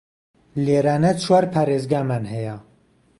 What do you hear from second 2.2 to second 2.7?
هەیە